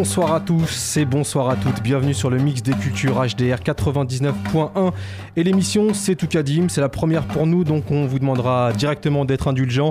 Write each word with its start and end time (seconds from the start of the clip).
Bonsoir 0.00 0.32
à 0.32 0.40
tous 0.40 0.96
et 0.96 1.04
bonsoir 1.04 1.50
à 1.50 1.56
toutes. 1.56 1.82
Bienvenue 1.82 2.14
sur 2.14 2.30
le 2.30 2.38
mix 2.38 2.62
des 2.62 2.72
cultures 2.72 3.16
HDR 3.16 3.58
99.1. 3.62 4.92
Et 5.36 5.44
l'émission, 5.44 5.92
c'est 5.92 6.14
Toukadim. 6.14 6.70
C'est 6.70 6.80
la 6.80 6.88
première 6.88 7.26
pour 7.26 7.46
nous, 7.46 7.64
donc 7.64 7.90
on 7.90 8.06
vous 8.06 8.18
demandera 8.18 8.72
directement 8.72 9.26
d'être 9.26 9.46
indulgent. 9.48 9.90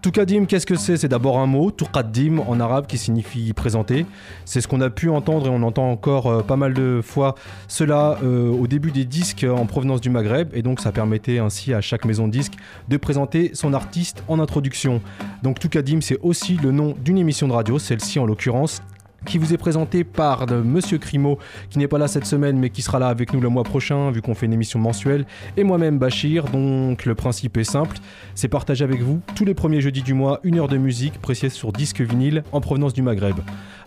Toukadim, 0.00 0.46
qu'est-ce 0.46 0.64
que 0.64 0.76
c'est? 0.76 0.96
C'est 0.96 1.08
d'abord 1.08 1.38
un 1.38 1.44
mot, 1.44 1.70
Toukadim 1.70 2.38
en 2.38 2.58
arabe 2.58 2.86
qui 2.86 2.96
signifie 2.96 3.52
présenter. 3.52 4.06
C'est 4.46 4.62
ce 4.62 4.66
qu'on 4.66 4.80
a 4.80 4.88
pu 4.88 5.10
entendre 5.10 5.48
et 5.48 5.50
on 5.50 5.62
entend 5.62 5.90
encore 5.90 6.28
euh, 6.28 6.40
pas 6.40 6.56
mal 6.56 6.72
de 6.72 7.02
fois 7.04 7.34
cela 7.68 8.16
euh, 8.24 8.50
au 8.50 8.66
début 8.66 8.92
des 8.92 9.04
disques 9.04 9.44
en 9.44 9.66
provenance 9.66 10.00
du 10.00 10.08
Maghreb 10.08 10.48
et 10.54 10.62
donc 10.62 10.80
ça 10.80 10.90
permettait 10.90 11.38
ainsi 11.38 11.74
à 11.74 11.82
chaque 11.82 12.06
maison 12.06 12.28
de 12.28 12.32
disques 12.32 12.54
de 12.88 12.96
présenter 12.96 13.50
son 13.52 13.74
artiste 13.74 14.24
en 14.26 14.40
introduction. 14.40 15.02
Donc 15.42 15.58
Toukadim, 15.58 16.00
c'est 16.00 16.18
aussi 16.22 16.56
le 16.56 16.72
nom 16.72 16.94
d'une 17.04 17.18
émission 17.18 17.46
de 17.46 17.52
radio, 17.52 17.78
celle-ci 17.78 18.18
en 18.18 18.24
l'occurrence 18.24 18.80
qui 19.26 19.38
vous 19.38 19.52
est 19.52 19.58
présenté 19.58 20.04
par 20.04 20.46
de 20.46 20.56
Monsieur 20.56 20.98
Crimo, 20.98 21.38
qui 21.68 21.78
n'est 21.78 21.88
pas 21.88 21.98
là 21.98 22.08
cette 22.08 22.26
semaine, 22.26 22.58
mais 22.58 22.70
qui 22.70 22.82
sera 22.82 22.98
là 22.98 23.08
avec 23.08 23.32
nous 23.32 23.40
le 23.40 23.48
mois 23.48 23.64
prochain, 23.64 24.10
vu 24.10 24.22
qu'on 24.22 24.34
fait 24.34 24.46
une 24.46 24.52
émission 24.52 24.78
mensuelle, 24.78 25.26
et 25.56 25.64
moi-même 25.64 25.98
Bachir. 25.98 26.44
Donc 26.44 27.04
le 27.04 27.14
principe 27.14 27.56
est 27.56 27.64
simple, 27.64 27.98
c'est 28.34 28.48
partager 28.48 28.84
avec 28.84 29.00
vous 29.00 29.20
tous 29.34 29.44
les 29.44 29.54
premiers 29.54 29.80
jeudis 29.80 30.02
du 30.02 30.14
mois 30.14 30.40
une 30.42 30.58
heure 30.58 30.68
de 30.68 30.76
musique 30.76 31.20
précise 31.20 31.52
sur 31.52 31.72
disque 31.72 32.00
vinyle 32.00 32.42
en 32.52 32.60
provenance 32.60 32.92
du 32.92 33.02
Maghreb. 33.02 33.36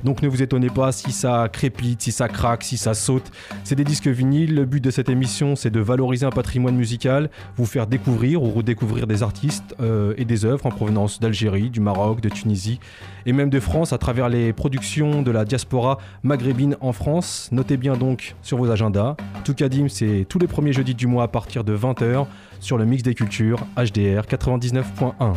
Donc 0.04 0.22
ne 0.22 0.28
vous 0.28 0.42
étonnez 0.42 0.70
pas 0.70 0.92
si 0.92 1.12
ça 1.12 1.48
crépite, 1.52 2.02
si 2.02 2.12
ça 2.12 2.28
craque, 2.28 2.64
si 2.64 2.78
ça 2.78 2.94
saute. 2.94 3.32
C'est 3.64 3.76
des 3.76 3.86
disques 3.86 4.08
vinyles. 4.08 4.54
Le 4.54 4.66
but 4.66 4.84
de 4.84 4.92
cette 4.92 5.10
émission, 5.10 5.56
c'est 5.56 5.70
de 5.70 5.80
valoriser 5.80 6.26
un 6.26 6.32
patrimoine 6.32 6.76
musical, 6.76 7.30
vous 7.56 7.66
faire 7.66 7.88
découvrir 7.88 8.44
ou 8.44 8.52
redécouvrir 8.52 9.08
des 9.08 9.24
artistes 9.24 9.76
euh, 9.82 10.14
et 10.18 10.26
des 10.26 10.46
œuvres 10.46 10.66
en 10.66 10.72
provenance 10.72 11.20
d'Algérie, 11.20 11.70
du 11.70 11.80
Maroc, 11.80 12.20
de 12.20 12.30
Tunisie 12.30 12.80
et 13.26 13.34
même 13.34 13.50
de 13.50 13.60
France 13.60 13.94
à 13.94 13.98
travers 13.98 14.30
les 14.30 14.54
productions 14.54 15.22
de 15.24 15.32
la 15.32 15.46
diaspora 15.46 15.98
maghrébine 16.22 16.78
en 16.82 16.94
France. 16.94 17.50
Notez 17.52 17.78
bien 17.78 17.96
donc 17.96 18.36
sur 18.42 18.58
vos 18.58 18.70
agendas. 18.70 19.16
Toukadim, 19.44 19.88
c'est 19.88 20.26
tous 20.30 20.40
les 20.40 20.48
premiers 20.48 20.74
jeudis 20.74 20.96
du 20.96 21.08
mois 21.08 21.24
à 21.24 21.28
partir 21.28 21.64
de 21.64 21.76
20h 21.76 22.26
sur 22.60 22.78
le 22.78 22.86
mix 22.86 23.04
des 23.04 23.16
cultures 23.16 23.60
HDR 23.76 24.26
99.1. 24.26 25.34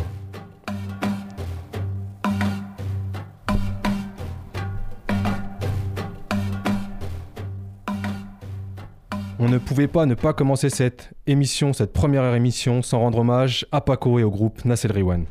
On 9.39 9.49
ne 9.49 9.59
pouvait 9.59 9.87
pas 9.87 10.05
ne 10.05 10.15
pas 10.15 10.33
commencer 10.33 10.69
cette 10.69 11.11
émission, 11.27 11.71
cette 11.71 11.93
première 11.93 12.33
émission, 12.33 12.81
sans 12.81 12.99
rendre 12.99 13.19
hommage 13.19 13.67
à 13.71 13.81
Paco 13.81 14.19
et 14.19 14.23
au 14.23 14.31
groupe 14.31 14.65
Nassel 14.65 14.91
Riwan. 14.91 15.25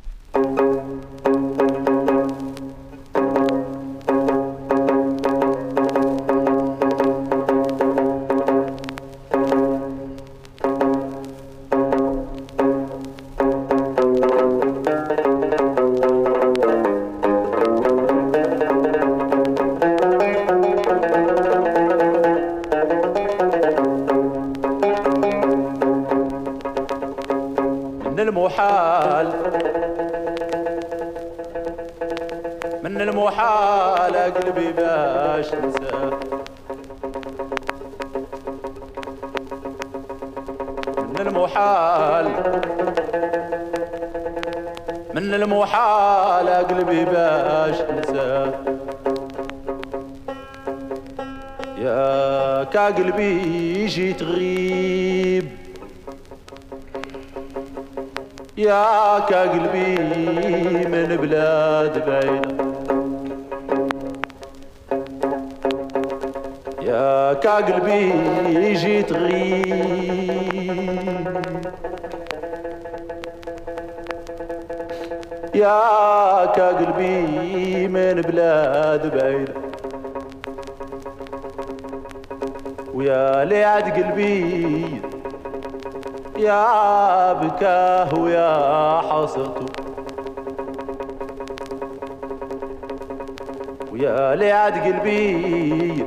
لعد 94.66 94.78
قلبي 94.78 96.06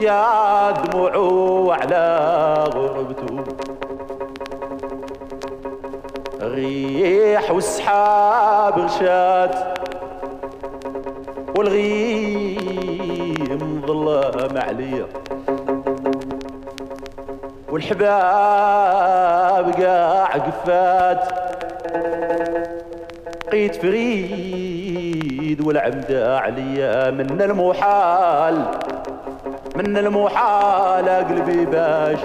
يا 0.00 0.70
دموعه 0.70 1.74
على 1.74 2.04
غربته. 2.74 3.44
ريح 6.42 7.50
والسحاب 7.50 8.78
غشات 8.78 9.78
والغيم 11.58 13.02
ظلام 13.86 14.58
عليا. 14.58 15.06
والحباب 17.70 18.04
قاع 19.80 20.36
قفات. 20.36 21.44
قيت 23.52 23.74
فريد 23.74 24.73
والعمدة 25.60 26.38
عليا 26.38 27.10
من 27.10 27.42
المحال 27.42 28.64
من 29.76 29.96
المحال 29.96 31.08
قلبي 31.08 31.64
باش 31.64 32.18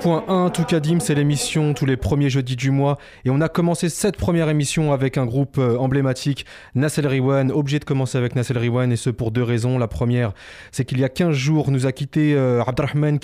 99.1 0.00 0.52
Toukadim, 0.52 1.00
c'est 1.00 1.14
l'émission 1.14 1.72
tous 1.72 1.86
les 1.86 1.96
premiers 1.96 2.28
jeudis 2.28 2.56
du 2.56 2.70
mois. 2.70 2.98
Et 3.24 3.30
on 3.30 3.40
a 3.40 3.48
commencé 3.48 3.88
cette 3.88 4.16
première 4.16 4.48
émission 4.48 4.92
avec 4.92 5.16
un 5.16 5.24
groupe 5.24 5.58
euh, 5.58 5.76
emblématique, 5.78 6.44
Nassel 6.74 7.06
Riwan. 7.06 7.50
Obligé 7.50 7.78
de 7.78 7.84
commencer 7.84 8.18
avec 8.18 8.36
Nassel 8.36 8.58
Riwan, 8.58 8.92
et 8.92 8.96
ce 8.96 9.10
pour 9.10 9.30
deux 9.30 9.42
raisons. 9.42 9.78
La 9.78 9.88
première, 9.88 10.32
c'est 10.70 10.84
qu'il 10.84 11.00
y 11.00 11.04
a 11.04 11.08
15 11.08 11.34
jours, 11.34 11.70
nous 11.70 11.86
a 11.86 11.92
quitté 11.92 12.34
euh, 12.34 12.62
Abdrahman 12.62 13.18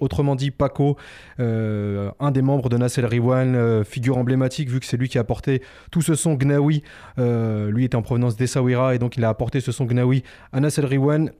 autrement 0.00 0.34
dit 0.36 0.50
Paco, 0.50 0.96
euh, 1.40 2.10
un 2.20 2.30
des 2.30 2.42
membres 2.42 2.68
de 2.68 2.76
Nassel 2.76 3.06
Riwan, 3.06 3.84
figure 3.84 4.16
emblématique, 4.16 4.70
vu 4.70 4.80
que 4.80 4.86
c'est 4.86 4.96
lui 4.96 5.08
qui 5.08 5.18
a 5.18 5.20
apporté 5.20 5.62
tout 5.90 6.02
ce 6.02 6.14
son 6.14 6.34
Gnawi. 6.34 6.82
lui 7.18 7.84
est 7.84 7.94
en 7.94 8.02
provenance 8.02 8.36
d'Essaouira, 8.36 8.94
et 8.94 8.98
donc 8.98 9.16
il 9.16 9.24
a 9.24 9.28
apporté 9.28 9.60
ce 9.60 9.72
son 9.72 9.84
Gnawi 9.84 10.22
à 10.52 10.60
Nassel 10.60 10.86
Riwan. 10.86 11.30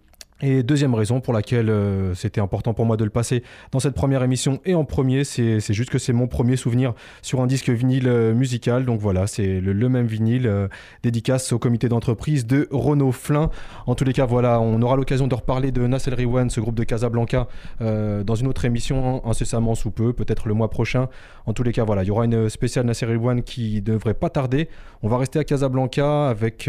Et 0.42 0.64
deuxième 0.64 0.94
raison 0.94 1.20
pour 1.20 1.32
laquelle 1.32 1.70
euh, 1.70 2.12
c'était 2.14 2.40
important 2.40 2.74
pour 2.74 2.86
moi 2.86 2.96
de 2.96 3.04
le 3.04 3.10
passer 3.10 3.44
dans 3.70 3.78
cette 3.78 3.94
première 3.94 4.20
émission 4.24 4.60
et 4.64 4.74
en 4.74 4.84
premier, 4.84 5.22
c'est 5.22 5.60
juste 5.72 5.90
que 5.90 5.98
c'est 5.98 6.12
mon 6.12 6.26
premier 6.26 6.56
souvenir 6.56 6.92
sur 7.22 7.40
un 7.40 7.46
disque 7.46 7.70
vinyle 7.70 8.08
euh, 8.08 8.34
musical. 8.34 8.84
Donc 8.84 8.98
voilà, 8.98 9.28
c'est 9.28 9.60
le, 9.60 9.88
même 9.88 10.06
vinyle 10.06 10.48
euh, 10.48 10.66
dédicace 11.04 11.52
au 11.52 11.60
comité 11.60 11.88
d'entreprise 11.88 12.46
de 12.48 12.66
Renault 12.72 13.12
Flin. 13.12 13.48
En 13.86 13.94
tous 13.94 14.02
les 14.02 14.12
cas, 14.12 14.26
voilà, 14.26 14.60
on 14.60 14.82
aura 14.82 14.96
l'occasion 14.96 15.28
de 15.28 15.34
reparler 15.36 15.70
de 15.70 15.86
Nassel 15.86 16.14
Riwan, 16.14 16.50
ce 16.50 16.60
groupe 16.60 16.74
de 16.74 16.84
Casablanca, 16.84 17.46
dans 17.80 18.34
une 18.34 18.46
autre 18.48 18.64
émission 18.64 19.24
incessamment 19.26 19.74
sous 19.74 19.90
peu, 19.90 20.12
peut-être 20.12 20.48
le 20.48 20.54
mois 20.54 20.68
prochain. 20.68 21.08
En 21.46 21.52
tous 21.52 21.62
les 21.62 21.72
cas, 21.72 21.84
voilà, 21.84 22.02
il 22.02 22.08
y 22.08 22.10
aura 22.10 22.24
une 22.24 22.48
spéciale 22.48 22.86
Nassel 22.86 23.10
Riwan 23.10 23.42
qui 23.42 23.82
devrait 23.82 24.14
pas 24.14 24.30
tarder. 24.30 24.68
On 25.02 25.08
va 25.08 25.18
rester 25.18 25.38
à 25.38 25.44
Casablanca 25.44 26.28
avec 26.28 26.68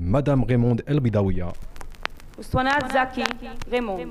Madame 0.00 0.44
Raymond 0.44 0.76
El 0.86 1.00
Ousmane 2.42 2.70
Zaki 2.92 3.22
Raymond. 3.70 4.10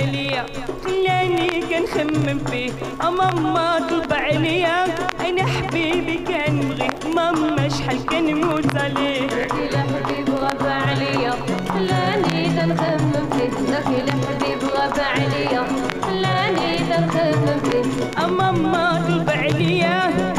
عليا. 0.00 0.46
خلاني 0.84 1.48
كنخمم 1.70 2.38
فيه. 2.50 2.72
ماما 3.02 3.78
طلب 3.90 4.12
عليا 4.12 4.84
أنا 5.28 5.42
حبيبي 5.46 6.16
كان 6.28 6.60
بغي 6.60 6.88
ماما 7.14 7.68
شحال 7.68 8.06
كنموت 8.06 8.76
عليه. 8.76 9.26
داك 9.26 9.52
الحبيب 9.52 10.28
غاب 10.30 10.62
عليا. 10.62 11.32
خلاني 11.68 12.44
كنخمم 12.56 13.24
فيه. 13.32 13.72
داك 13.72 13.86
الحبيب 13.86 14.62
غاب 14.74 14.98
عليا. 15.14 15.62
خلاني 16.02 16.78
كنخمم 16.88 17.60
فيه. 17.64 18.26
ماما 18.26 19.04
طلب 19.08 19.30
عليا 19.30 20.29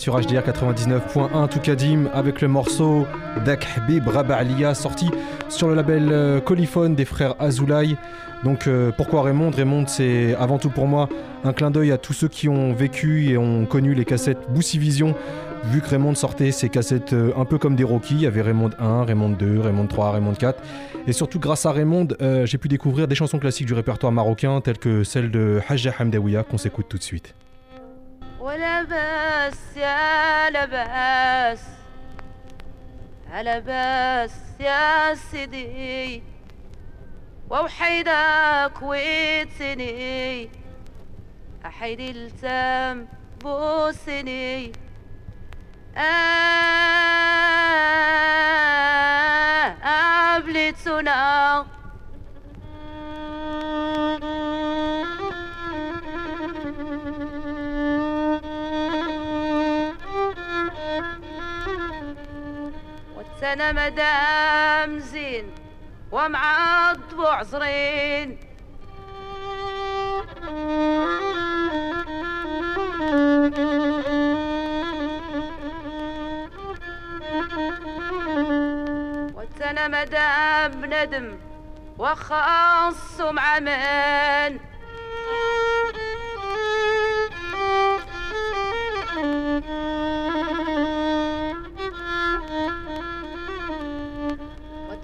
sur 0.00 0.18
HDR 0.18 0.40
99.1 0.40 1.46
Toukadim 1.50 2.06
avec 2.14 2.40
le 2.40 2.48
morceau 2.48 3.06
Dak 3.44 3.68
Habib 3.76 4.08
Raba'aliya 4.08 4.72
sorti 4.72 5.10
sur 5.50 5.68
le 5.68 5.74
label 5.74 6.08
euh, 6.10 6.40
Coliphone 6.40 6.94
des 6.94 7.04
frères 7.04 7.34
Azoulay. 7.38 7.96
Donc 8.42 8.66
euh, 8.66 8.92
pourquoi 8.96 9.20
Raymond? 9.20 9.50
Raymond 9.50 9.84
c'est 9.88 10.34
avant 10.36 10.56
tout 10.56 10.70
pour 10.70 10.86
moi 10.86 11.10
un 11.44 11.52
clin 11.52 11.70
d'œil 11.70 11.92
à 11.92 11.98
tous 11.98 12.14
ceux 12.14 12.28
qui 12.28 12.48
ont 12.48 12.72
vécu 12.72 13.28
et 13.28 13.36
ont 13.36 13.66
connu 13.66 13.92
les 13.92 14.06
cassettes 14.06 14.38
Boussy 14.48 14.78
Vision 14.78 15.14
vu 15.64 15.82
que 15.82 15.90
Raymond 15.90 16.14
sortait 16.14 16.50
ses 16.50 16.70
cassettes 16.70 17.12
euh, 17.12 17.32
un 17.36 17.44
peu 17.44 17.58
comme 17.58 17.76
des 17.76 17.84
Rocky, 17.84 18.14
il 18.14 18.22
y 18.22 18.26
avait 18.26 18.40
Raymond 18.40 18.70
1, 18.78 19.04
Raymond 19.04 19.36
2, 19.38 19.60
Raymond 19.60 19.86
3, 19.86 20.12
Raymond 20.12 20.32
4 20.32 20.62
et 21.08 21.12
surtout 21.12 21.38
grâce 21.38 21.66
à 21.66 21.72
Raymond 21.72 22.08
j'ai 22.44 22.56
pu 22.56 22.68
découvrir 22.68 23.06
des 23.06 23.14
chansons 23.14 23.38
classiques 23.38 23.66
du 23.66 23.74
répertoire 23.74 24.12
marocain 24.12 24.62
telles 24.62 24.78
que 24.78 25.04
celle 25.04 25.30
de 25.30 25.60
Hajja 25.68 25.92
Hamdawiya 26.00 26.42
qu'on 26.42 26.56
s'écoute 26.56 26.86
tout 26.88 26.96
de 26.96 27.02
suite. 27.02 27.34
ولا 28.40 28.82
بس 28.82 29.76
يا 29.76 30.50
لباس 30.50 31.62
على 33.32 33.60
بس 33.66 34.34
يا 34.60 35.14
سيدي. 35.14 36.22
ووحيدك 37.50 38.82
ويتسني 38.82 40.50
أحيدي 41.66 42.10
التام 42.10 43.08
بوسني. 43.44 44.72
آه 45.96 46.30
قبلتنا 50.36 51.66
والسنة 63.40 63.72
مدام 63.72 64.98
زين 64.98 65.52
ومعض 66.12 67.12
وعزرين 67.18 68.38
والسنة 79.34 79.88
مدام 79.88 80.84
ندم 80.84 81.38
وخاص 81.98 83.20
مع 83.20 83.58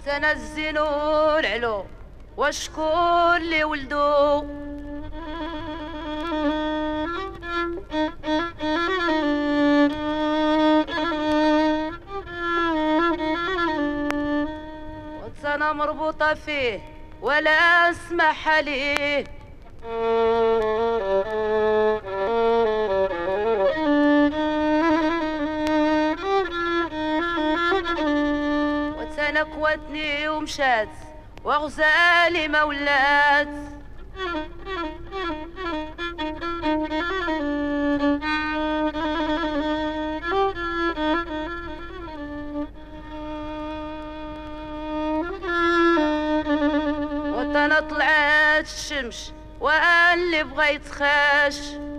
من 0.07 0.12
وتنزلوا 0.12 1.38
العلو 1.38 1.85
وشكون 2.37 3.37
اللي 3.37 3.64
ولدو 3.64 4.45
وتنا 15.25 15.73
مربوطة 15.73 16.35
فيه 16.35 16.81
ولا 17.23 17.51
أسمح 17.90 18.49
عليه 18.49 19.25
وتنكوتني 29.54 30.28
ومشات 30.28 30.88
وغزالي 31.44 32.48
ما 32.48 32.62
ولات. 32.62 33.48
وتنا 47.37 47.80
طلعت 47.80 48.64
الشمس 48.64 49.32
واللي 49.61 50.44
بغى 50.44 50.74
يتخاش 50.74 51.59
ولا 51.70 51.95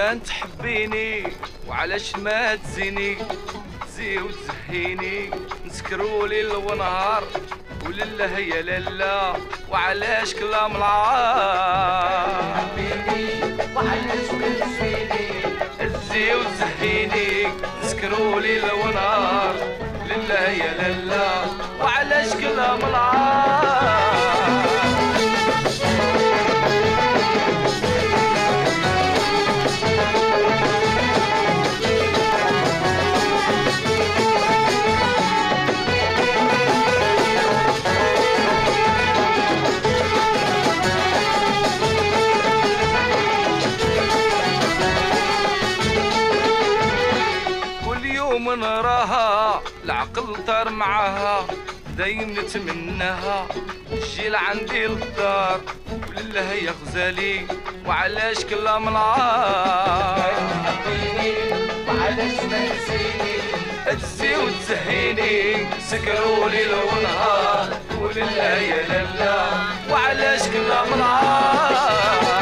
كان 0.00 0.22
تحبيني 0.22 1.32
وعلاش 1.68 2.16
ما 2.16 2.54
تزيني؟ 2.54 3.16
زي 3.96 4.18
وتزهيني 4.18 5.30
نسكروا 5.66 6.28
ليل 6.28 6.52
ونهار 6.56 7.24
ولله 7.86 8.38
يا 8.38 8.62
لالا 8.62 9.32
وعلاش 9.70 10.34
كلام 10.34 10.76
العار؟ 10.76 12.64
وعلاش 13.76 14.30
ما 14.40 14.48
تزيني؟ 14.60 15.28
زي 16.10 16.34
وتزهيني 16.34 17.48
نسكروا 17.84 18.40
ليل 18.40 18.64
ونهار 18.64 19.54
لله 20.06 20.48
يا 20.48 20.72
لالا 20.82 21.44
وعلاش 21.80 22.32
كلام 22.34 22.78
العار؟ 22.78 23.79
معاها 50.80 51.46
دايم 51.98 52.38
نتمناها 52.38 53.46
تجي 53.90 54.28
لعندي 54.28 54.86
للدار 54.86 55.60
ولله 55.92 56.52
يا 56.52 56.74
غزالي 56.86 57.46
وعلاش 57.86 58.44
كلام 58.44 58.88
العار 58.88 60.32
وعلاش 61.88 62.34
ما 62.50 62.68
تزيني 62.68 63.96
تزي 64.00 64.36
وتزهيني 64.36 65.66
سكروا 65.88 66.48
ليل 66.48 66.74
ونهار 66.74 67.68
ولله 68.00 68.42
يا 68.72 68.82
لالا 68.88 69.44
وعلاش 69.90 70.42
كلام 70.42 70.94
العار 70.94 72.39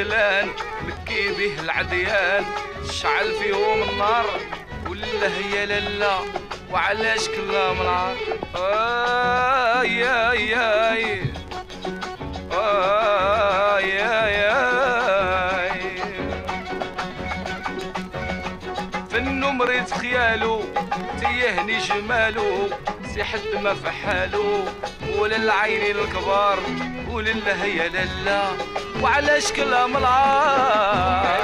الغزلان 0.00 0.48
مكي 0.86 1.28
به 1.28 1.60
العديان. 1.62 2.44
شعل 2.90 3.32
فيهم 3.32 3.82
النار 3.82 4.26
ولا 4.88 5.28
هي 5.36 5.66
لالا 5.66 6.18
وعلاش 6.72 7.28
كلها 7.28 7.72
منار؟ 7.72 8.16
آي 8.56 10.04
آي 10.04 10.54
آي. 10.56 11.22
آي 12.52 14.02
آي 14.02 14.38
آي. 14.50 15.80
فنو 19.10 19.50
مريض 19.50 19.90
خيالو 19.90 20.62
تيهني 21.20 21.78
جمالو 21.78 22.68
سي 23.14 23.24
حد 23.24 23.54
ما 23.62 23.74
في 23.74 23.90
حالو 23.90 24.64
ولا 25.18 25.36
العينين 25.36 25.96
الكبار 25.96 26.58
ولا 27.10 27.64
هي 27.64 27.88
لالا 27.88 28.42
وعلاش 29.02 29.52
كلها 29.52 29.86
ملعار 29.86 31.40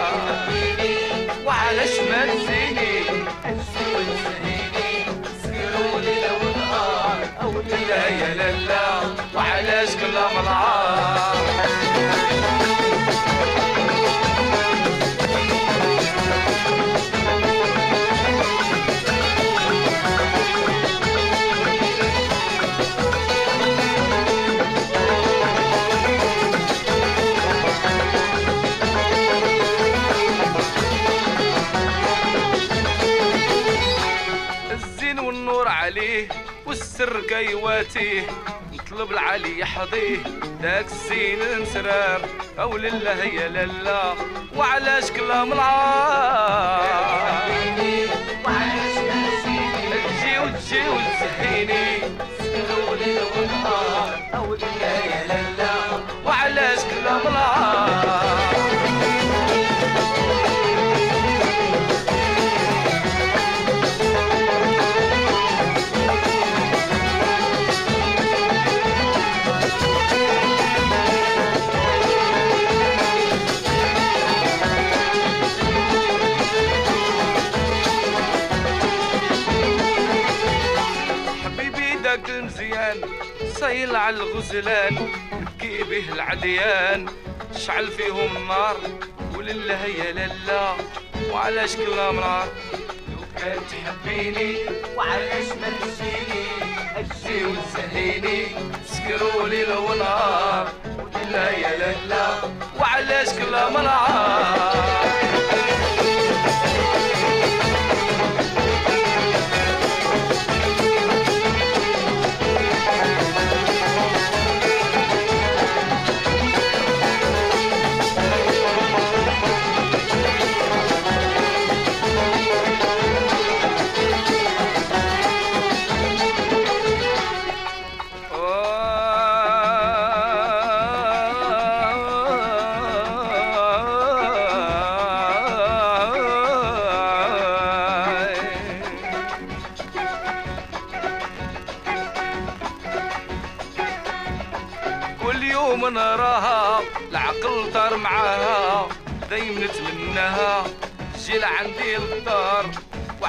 وعلاش 1.45 2.01
ما 2.11 2.25
نسيني 2.25 3.01
لا 7.89 8.09
يا 8.09 8.35
لالا 8.35 9.01
وعلاش 9.35 9.89
كلها 9.97 10.41
ملعار 10.43 11.46
والسر 37.07 37.21
قيواتيه 37.35 38.27
نطلب 38.73 39.11
العلي 39.11 39.59
يحظيه 39.61 40.19
داك 40.63 40.85
الزين 40.85 41.43
المسرار 41.43 42.21
أو 42.59 42.77
لله 42.77 43.25
يا 43.25 43.49
لله. 43.49 44.15
وعلاش 44.57 45.11
كلام 45.11 45.53
العار 45.53 46.87
تجي 50.21 50.39
وتجي 50.39 50.89
وتزهيني 50.89 51.99
وعلاش 56.27 56.81
كلام 56.91 57.21
العار 57.27 58.16
على 83.95 84.17
الغزلان 84.17 85.09
بكي 85.33 85.83
به 85.83 86.13
العديان. 86.13 87.07
شعل 87.57 87.87
فيهم 87.91 88.37
النار 88.37 88.77
ولله 89.35 89.85
يا 89.85 90.13
لالا 90.13 90.75
وعلاش 91.33 91.77
كلها 91.77 92.13
نار 92.13 92.49
لو 93.09 93.23
كان 93.39 93.59
تحبيني. 93.71 94.57
وعلاش 94.97 95.49
ما 95.61 95.69
تجيني 95.81 96.45
أجي 96.97 97.45
وتسهيني 97.45 98.47
سكروا 98.87 99.49
لي 99.49 99.65
لو 99.65 99.95
نهار 99.95 100.73
ولله 100.99 101.51
يا 101.51 101.79
لالا 101.79 102.27
وعلاش 102.81 103.29
كلها 103.29 103.71
نار 103.71 105.06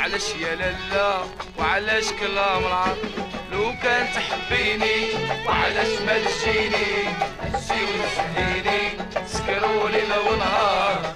وعلاش 0.08 0.36
يا 0.40 0.56
لالا؟ 0.56 1.18
وعلاش 1.60 2.06
كلام 2.20 2.62
نار 2.62 2.98
لو 3.52 3.74
كان 3.84 4.08
تحبيني 4.16 4.96
وعلاش 5.48 6.02
ما 6.08 6.18
تجيني؟ 6.20 6.88
تجي 7.54 7.84
وتسهيني 7.84 8.80
سكرولي 9.28 10.02
لو 10.02 10.36
نهار. 10.36 11.16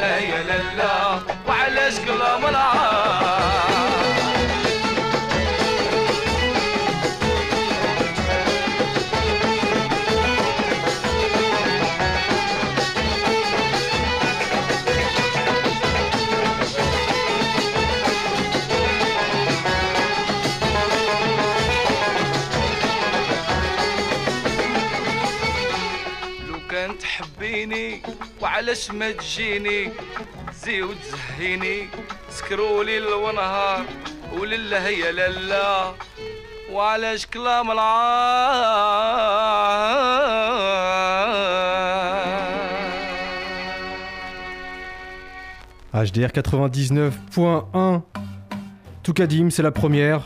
لا 0.00 0.18
يا 0.18 0.42
لالا 0.42 1.18
وعلاش 1.48 1.94
كلام 1.98 2.40
نار 2.40 3.57
وعلاش 28.57 28.91
ما 28.91 29.11
تجيني 29.11 29.91
زي 30.63 30.81
وتزهيني 30.81 31.87
سكروا 32.29 32.83
ليل 32.83 33.07
ونهار 33.07 33.85
ولله 34.33 34.87
يا 34.87 35.11
لالا 35.11 35.93
وعلاش 36.71 37.25
كلام 37.25 37.71
العار 37.71 38.13
HDR 45.93 46.31
99.1 46.31 48.01
Toukadim, 49.03 49.49
c'est 49.51 49.61
la 49.61 49.71
première 49.71 50.25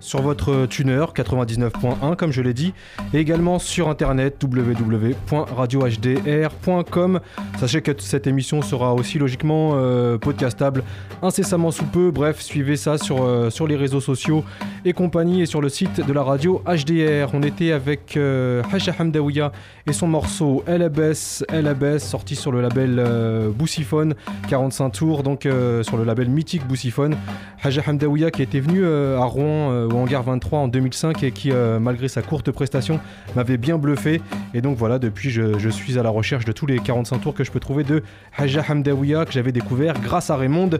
sur 0.00 0.22
votre 0.22 0.66
tuner 0.66 1.04
99.1 1.14 2.16
comme 2.16 2.32
je 2.32 2.42
l'ai 2.42 2.54
dit 2.54 2.74
et 3.12 3.18
également 3.18 3.58
sur 3.58 3.88
internet 3.88 4.42
www.radiohdr.com 4.42 7.20
sachez 7.58 7.82
que 7.82 7.92
cette 7.98 8.26
émission 8.26 8.62
sera 8.62 8.94
aussi 8.94 9.18
logiquement 9.18 9.72
euh, 9.74 10.16
podcastable 10.18 10.82
incessamment 11.22 11.70
sous 11.70 11.84
peu. 11.84 12.10
Bref 12.10 12.40
suivez 12.40 12.76
ça 12.76 12.98
sur, 12.98 13.22
euh, 13.22 13.50
sur 13.50 13.66
les 13.66 13.76
réseaux 13.76 14.00
sociaux 14.00 14.44
et 14.84 14.92
compagnie 14.92 15.42
et 15.42 15.46
sur 15.46 15.60
le 15.60 15.68
site 15.68 16.06
de 16.06 16.12
la 16.12 16.22
radio 16.22 16.62
HDR 16.66 17.34
on 17.34 17.42
était 17.42 17.72
avec 17.72 18.16
euh, 18.16 18.62
Hamdawiya 18.98 19.52
et 19.86 19.92
son 19.92 20.06
morceau 20.06 20.62
LABS 20.66 21.44
LABS 21.50 21.98
sorti 21.98 22.36
sur 22.36 22.52
le 22.52 22.60
label 22.60 22.96
euh, 22.98 23.50
Boussiphone 23.50 24.14
45 24.48 24.90
tours 24.90 25.22
donc 25.22 25.48
sur 25.82 25.96
le 25.96 26.04
label 26.04 26.28
mythique 26.28 26.66
Boussiphone. 26.66 27.16
Haja 27.62 27.82
Hamdawiya 27.86 28.30
qui 28.30 28.42
était 28.42 28.60
venu 28.60 28.86
à 28.86 29.24
Rouen 29.24 29.87
Hangar 29.96 30.22
23 30.22 30.58
en 30.58 30.68
2005 30.68 31.22
et 31.22 31.30
qui 31.30 31.50
euh, 31.52 31.78
malgré 31.78 32.08
sa 32.08 32.22
courte 32.22 32.50
prestation 32.50 33.00
m'avait 33.36 33.56
bien 33.56 33.78
bluffé. 33.78 34.20
Et 34.54 34.60
donc 34.60 34.76
voilà 34.76 34.98
depuis 34.98 35.30
je, 35.30 35.58
je 35.58 35.68
suis 35.68 35.98
à 35.98 36.02
la 36.02 36.10
recherche 36.10 36.44
de 36.44 36.52
tous 36.52 36.66
les 36.66 36.78
45 36.78 37.18
tours 37.18 37.34
que 37.34 37.44
je 37.44 37.50
peux 37.50 37.60
trouver 37.60 37.84
de 37.84 38.02
Haja 38.36 38.64
Hamdawiya 38.68 39.24
que 39.24 39.32
j'avais 39.32 39.52
découvert 39.52 39.94
grâce 40.00 40.30
à 40.30 40.36
Raymond 40.36 40.70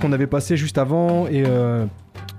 qu'on 0.00 0.12
avait 0.12 0.26
passé 0.26 0.56
juste 0.56 0.78
avant. 0.78 1.26
Et 1.28 1.44
euh, 1.46 1.84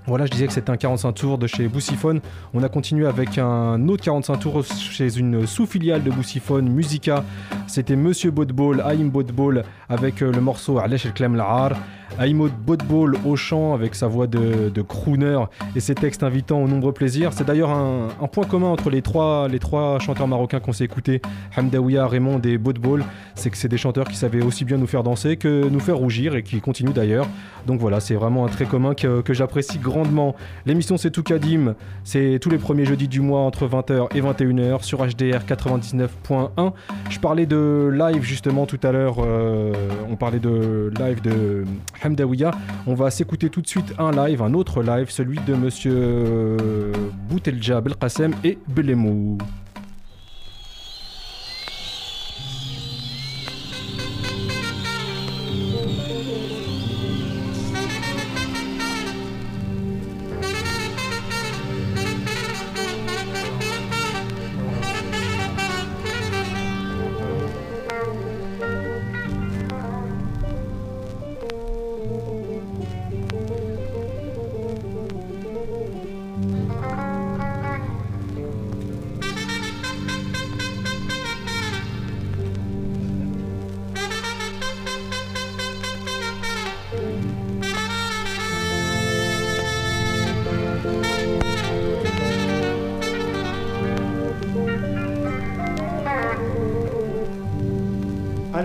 Voilà, 0.08 0.24
je 0.24 0.30
disais 0.30 0.46
que 0.46 0.54
c'était 0.54 0.70
un 0.70 0.78
45 0.78 1.12
tours 1.12 1.36
de 1.36 1.46
chez 1.46 1.68
Boussiphone. 1.68 2.20
On 2.54 2.62
a 2.62 2.70
continué 2.70 3.06
avec 3.06 3.36
un 3.36 3.88
autre 3.88 4.02
45 4.04 4.38
tours 4.38 4.64
chez 4.64 5.18
une 5.18 5.46
sous-filiale 5.46 6.02
de 6.02 6.10
Boussiphone, 6.10 6.66
Musica. 6.66 7.24
C'était 7.66 7.94
Monsieur 7.94 8.30
Bodball, 8.30 8.80
Aïm 8.80 9.10
Bodball, 9.10 9.64
avec 9.90 10.22
euh, 10.22 10.32
le 10.32 10.40
morceau 10.40 10.78
Alesh 10.78 11.04
El 11.04 11.12
Klem 11.12 11.36
Lahar. 11.36 11.72
Aïm 12.18 12.48
Bodball 12.66 13.16
au 13.26 13.36
chant 13.36 13.74
avec 13.74 13.94
sa 13.94 14.06
voix 14.06 14.26
de, 14.26 14.82
crooner 14.82 15.44
et 15.76 15.80
ses 15.80 15.94
textes 15.94 16.22
invitant 16.22 16.62
au 16.62 16.66
nombreux 16.66 16.92
plaisirs. 16.92 17.32
C'est 17.34 17.44
d'ailleurs 17.44 17.70
un, 17.70 18.08
point 18.32 18.44
commun 18.44 18.68
entre 18.68 18.88
les 18.88 19.02
trois, 19.02 19.46
les 19.48 19.58
trois 19.58 19.98
chanteurs 19.98 20.26
marocains 20.26 20.58
qu'on 20.60 20.72
s'est 20.72 20.84
écoutés, 20.84 21.20
Hamdaouia, 21.56 22.06
Raymond 22.06 22.40
et 22.40 22.56
Bodball. 22.56 23.04
C'est 23.34 23.50
que 23.50 23.56
c'est 23.56 23.68
des 23.68 23.76
chanteurs 23.76 24.08
qui 24.08 24.16
savaient 24.16 24.42
aussi 24.42 24.64
bien 24.64 24.78
nous 24.78 24.86
faire 24.86 25.02
danser 25.02 25.36
que 25.36 25.68
nous 25.68 25.80
faire 25.80 25.96
rougir 25.96 26.34
et 26.34 26.42
qui 26.42 26.60
continuent 26.60 26.92
d'ailleurs. 26.92 27.26
Donc 27.66 27.78
voilà, 27.78 28.00
c'est 28.00 28.14
vraiment 28.14 28.46
un 28.46 28.48
trait 28.48 28.64
commun 28.64 28.94
que, 28.94 29.20
que 29.20 29.34
j'apprécie 29.34 29.67
grandement. 29.76 30.34
L'émission 30.64 30.96
c'est 30.96 31.10
tout 31.10 31.22
Kadim, 31.22 31.74
c'est 32.04 32.38
tous 32.40 32.48
les 32.48 32.56
premiers 32.56 32.86
jeudis 32.86 33.08
du 33.08 33.20
mois 33.20 33.40
entre 33.40 33.68
20h 33.68 34.16
et 34.16 34.22
21h 34.22 34.82
sur 34.82 35.06
HDR 35.06 35.44
99.1. 35.46 36.72
Je 37.10 37.18
parlais 37.18 37.44
de 37.44 37.90
live 37.92 38.22
justement 38.22 38.64
tout 38.64 38.80
à 38.82 38.92
l'heure, 38.92 39.16
euh, 39.18 39.72
on 40.10 40.16
parlait 40.16 40.38
de 40.38 40.90
live 40.98 41.20
de 41.20 41.64
Hamdaouia. 42.02 42.52
On 42.86 42.94
va 42.94 43.10
s'écouter 43.10 43.50
tout 43.50 43.60
de 43.60 43.68
suite 43.68 43.92
un 43.98 44.12
live, 44.12 44.40
un 44.40 44.54
autre 44.54 44.82
live, 44.82 45.10
celui 45.10 45.38
de 45.40 45.54
monsieur 45.54 46.56
Boutelja 47.28 47.82
Belkacem 47.82 48.32
et 48.44 48.58
Belemou. 48.68 49.36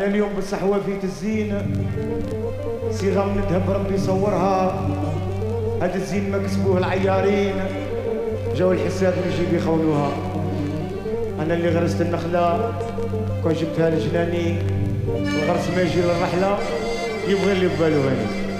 أنا 0.04 0.12
اليوم 0.12 0.34
بالصحوة 0.36 0.80
فيت 0.86 1.04
الزين 1.04 1.62
صيغة 2.92 3.26
من 3.26 3.42
ذهب 3.50 3.72
ربي 3.72 3.98
صورها. 3.98 4.90
هذا 5.82 5.96
الزين 5.96 6.32
ما 6.32 6.38
كسبوه 6.38 6.78
العيارين. 6.78 7.54
جاو 8.56 8.72
الحساب 8.72 9.14
يجي 9.28 9.52
بيخونوها 9.52 10.12
أنا 11.40 11.54
اللي 11.54 11.70
غرست 11.70 12.02
النخلة. 12.02 12.74
كون 13.44 13.54
جبتها 13.54 13.90
لجناني. 13.90 14.56
الغرس 15.08 15.70
ما 15.76 15.82
يجي 15.82 16.02
للرحلة. 16.02 16.58
يبغي 17.28 17.52
اللي 17.52 17.68
ببالو 17.68 18.02
هاني 18.02 18.53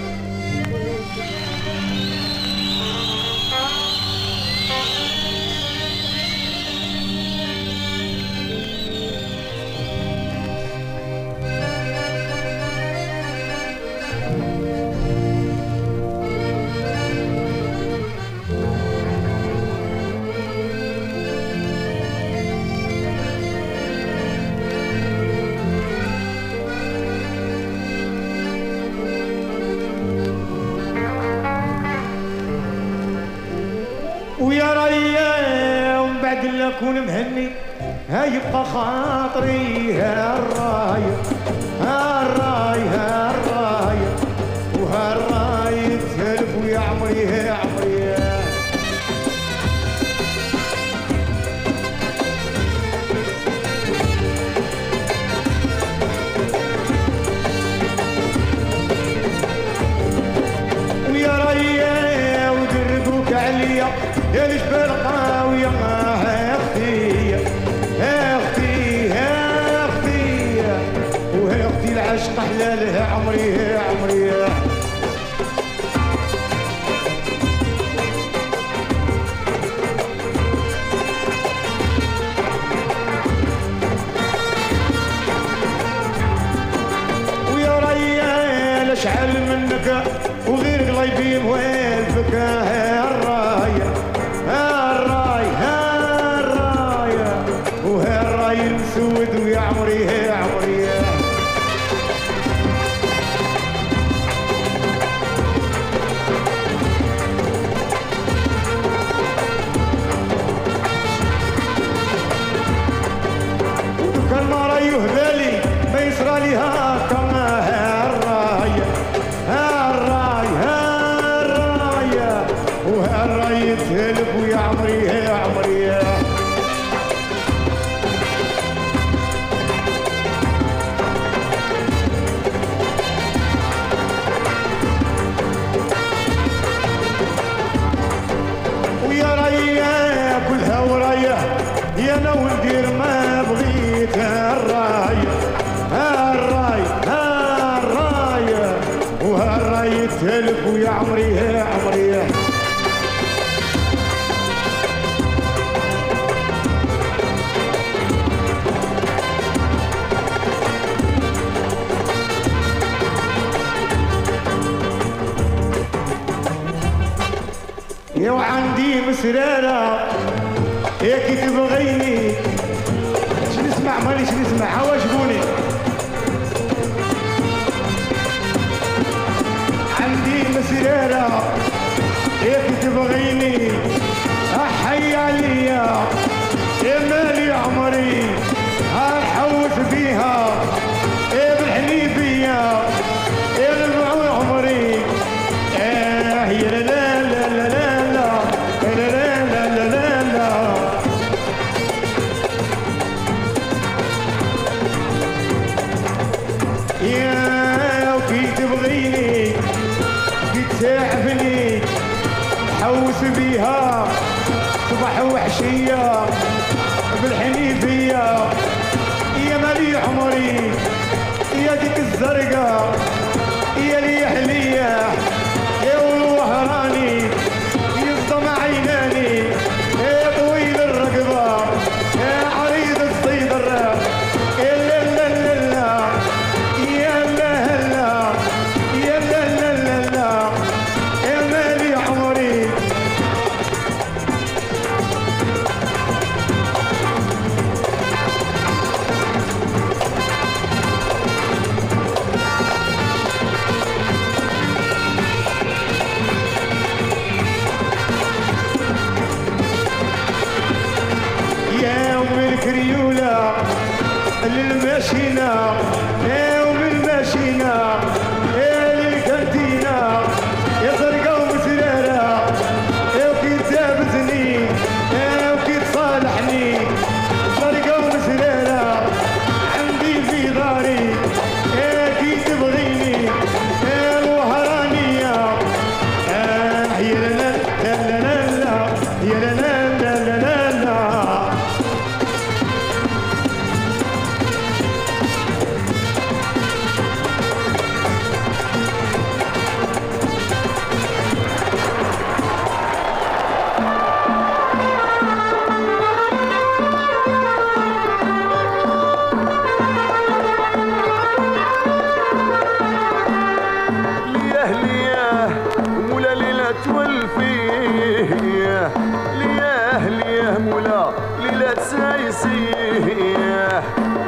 ليه 319.38 319.38
ليه 319.38 320.08
ليه 320.08 320.58
مولا 320.58 321.10
ليلة 321.42 321.74
سايسيه 321.74 323.82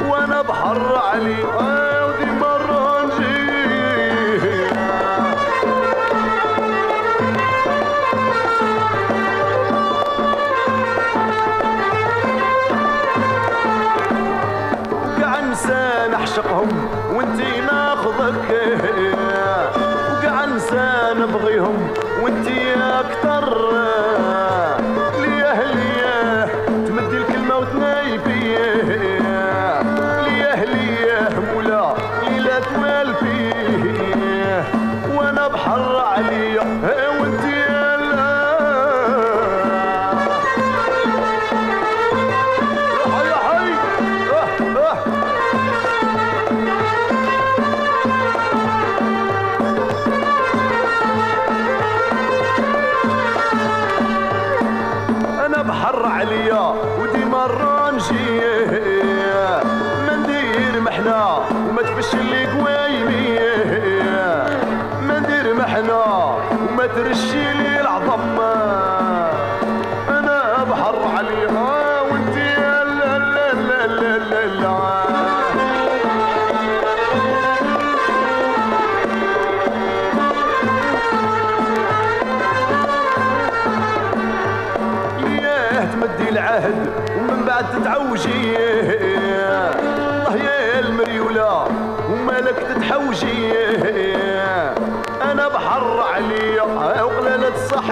وأنا 0.09 0.41
بحر 0.41 1.01
عليه 1.13 1.45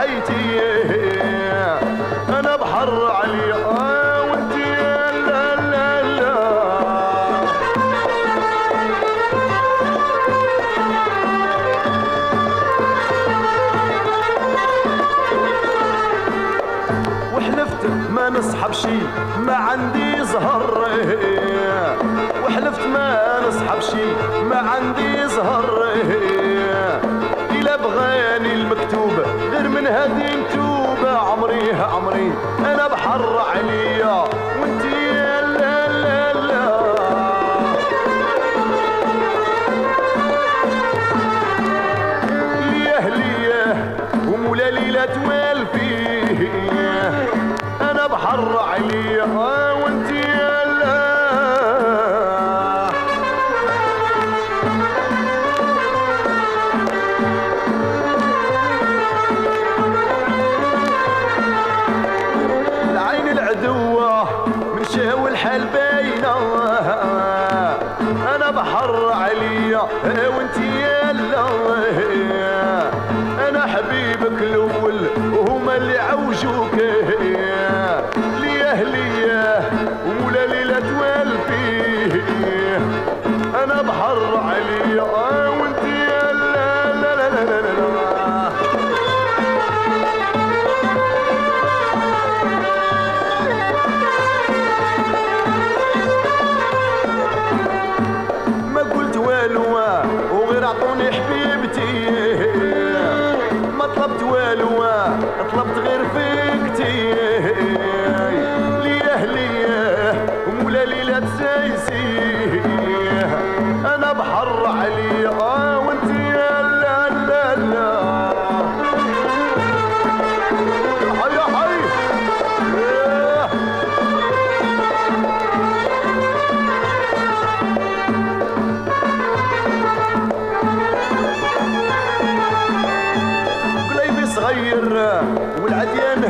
بهيتي 0.05 0.59
أنا 2.39 2.55
بحر 2.55 3.11
علي 3.11 3.53
آه، 3.53 4.21
وأنتي 4.31 4.71
لا 5.27 5.55
لا 5.55 6.25
وحلفت 17.35 17.85
ما 18.15 18.29
نصحب 18.29 18.71
شي 18.73 18.97
ما 19.45 19.55
عندي 19.55 20.23
زهر. 20.23 20.85
وحلفت 22.45 22.87
ما 22.87 23.39
نصحب 23.47 23.79
شي 23.81 24.05
ما 24.49 24.57
عندي 24.57 25.27
زهر. 25.27 25.65
إلا 27.51 27.75
بغاني 27.75 28.53
المكتوب 28.53 29.11
من 29.67 29.87
هذه 29.87 30.33
انتوبه 30.33 31.17
عمري 31.17 31.73
عمري 31.73 32.31
أنا 32.59 32.87
بحر 32.87 33.37
عليا 33.37 34.23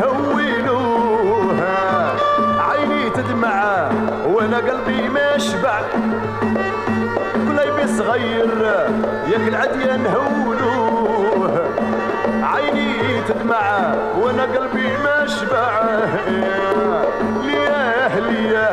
هويلوه 0.04 1.56
عيني 2.60 3.10
تدمع 3.10 3.90
وأنا 4.28 4.58
قلبي 4.58 5.10
ما 5.10 5.38
شبع 5.38 5.80
قليبي 7.48 7.88
صغير 7.98 8.66
ياك 9.32 9.48
العديان 9.48 10.06
هولوه 10.06 11.66
عيني 12.44 13.22
تدمع 13.28 13.94
وأنا 14.22 14.44
قلبي 14.44 14.88
ما 15.04 15.28
شبع 15.28 15.80
ليه 17.44 18.20
ليه 18.20 18.72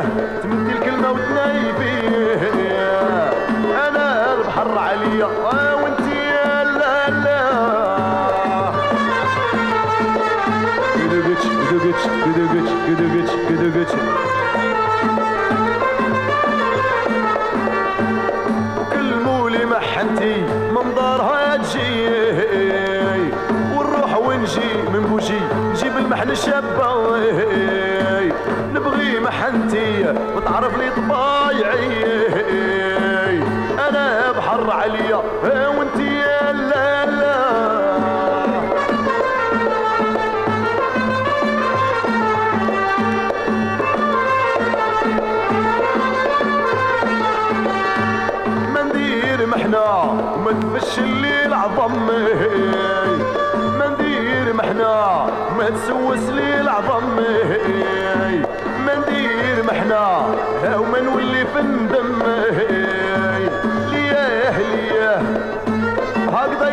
محنتي 30.52 30.52
وتعرف 30.52 30.78
لي 30.78 30.90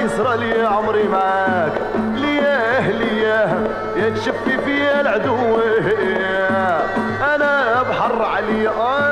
يصرى 0.04 0.36
لي 0.36 0.66
عمري 0.66 1.08
معاك. 1.08 1.72
ليه 2.14 2.90
ليه 2.90 3.66
يا 3.96 4.10
تشفي 4.10 4.58
فيا 4.64 5.00
العدو؟ 5.00 5.36
أنا 7.34 7.82
بحر 7.82 8.22
علي 8.22 8.68
آه 8.68 9.09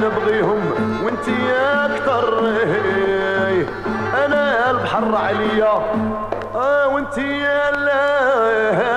نبغيهم 0.00 0.60
وانتي 1.04 1.36
أكتر 1.84 2.40
أنا 4.24 4.70
البحر 4.70 5.16
عليا. 5.16 5.82
آه 6.54 6.88
وانتي 6.88 7.40
لا 7.84 8.89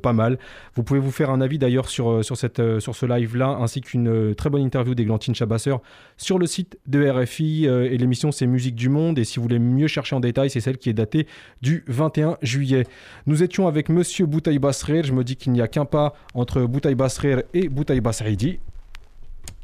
pas 0.00 0.12
mal. 0.12 0.38
Vous 0.76 0.84
pouvez 0.84 1.00
vous 1.00 1.10
faire 1.10 1.30
un 1.30 1.40
avis 1.40 1.58
d'ailleurs 1.58 1.88
sur, 1.88 2.24
sur, 2.24 2.36
cette, 2.36 2.78
sur 2.78 2.94
ce 2.94 3.04
live-là, 3.04 3.58
ainsi 3.60 3.80
qu'une 3.80 4.36
très 4.36 4.48
bonne 4.48 4.62
interview 4.62 4.94
d'Églantine 4.94 5.34
Chabasseur 5.34 5.80
sur 6.16 6.38
le 6.38 6.46
site 6.46 6.67
de 6.87 7.09
RFI. 7.09 7.67
euh, 7.67 7.91
et 7.91 7.97
l'émission, 7.97 8.31
c'est 8.31 8.45
Musique 8.47 8.75
du 8.75 8.89
Monde. 8.89 9.19
Et 9.19 9.23
si 9.23 9.37
vous 9.37 9.43
voulez 9.43 9.59
mieux 9.59 9.87
chercher 9.87 10.15
en 10.15 10.19
détail, 10.19 10.49
c'est 10.49 10.59
celle 10.61 10.77
qui 10.77 10.89
est 10.89 10.93
datée 10.93 11.27
du 11.61 11.83
21 11.87 12.37
juillet. 12.41 12.85
Nous 13.25 13.43
étions 13.43 13.67
avec 13.67 13.89
Monsieur 13.89 14.25
Boutaï 14.25 14.59
Basrir. 14.59 15.03
Je 15.03 15.13
me 15.13 15.23
dis 15.23 15.35
qu'il 15.35 15.51
n'y 15.51 15.61
a 15.61 15.67
qu'un 15.67 15.85
pas 15.85 16.13
entre 16.33 16.61
Boutaï 16.63 16.95
Basrir 16.95 17.43
et 17.53 17.69
Boutaï 17.69 18.01
Basridi. 18.01 18.59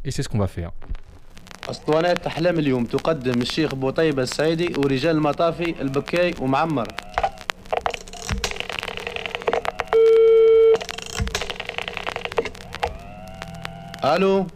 Et 0.06 0.12
c'est 0.12 0.24
ce 0.24 0.30
qu'on 0.30 0.40
va 0.40 0.48
faire. 0.48 0.72
اسطوانات 1.70 2.26
احلام 2.28 2.60
اليوم 2.60 2.86
تقدم 2.86 3.42
الشيخ 3.42 3.76
بوطيبه 3.76 4.24
السعيدي 4.24 4.74
ورجال 4.78 5.16
المطافي 5.16 5.82
البكاي 5.82 6.34
ومعمر 6.42 6.88
الو 14.06 14.48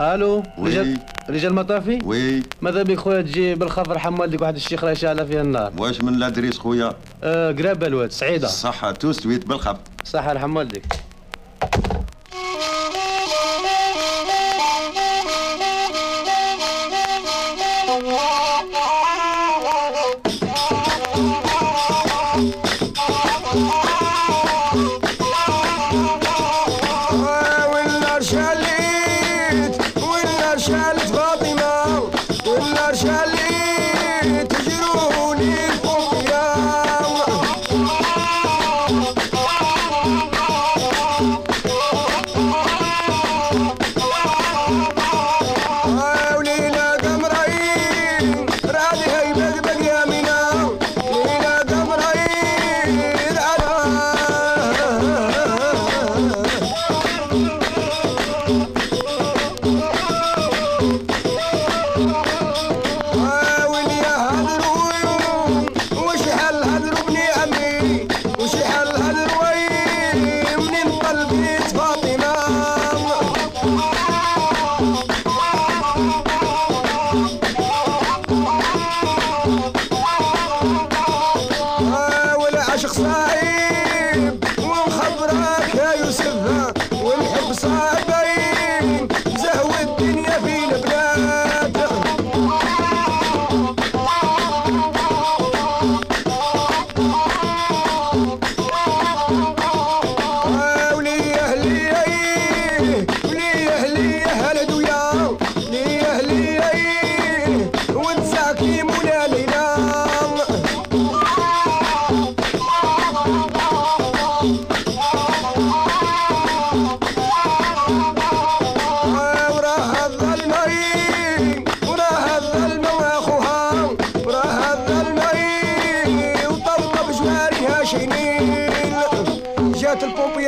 الو 0.00 0.42
وي 0.58 0.70
رجال 0.70 0.98
رجال 1.29 1.53
مطافي 1.53 1.99
وي. 2.05 2.43
ماذا 2.61 2.83
بك 2.83 2.99
خويا 2.99 3.21
تجي 3.21 3.55
بالخفر 3.55 3.99
حمال 3.99 4.29
ديك 4.29 4.41
واحد 4.41 4.55
الشيخ 4.55 4.83
راه 4.83 4.93
شاعله 4.93 5.25
فيها 5.25 5.41
النار. 5.41 5.73
واش 5.77 6.01
من 6.01 6.19
لادريس 6.19 6.57
خويا؟ 6.59 6.93
آه 7.23 7.51
قرابة 7.51 7.87
الواد 7.87 8.11
سعيدة. 8.11 8.47
صحة 8.47 8.91
توست 8.91 9.25
ويت 9.25 9.47
بالخفر 9.47 9.79
صحة 10.03 10.31
الحمال 10.31 10.67
ديك. 10.67 10.85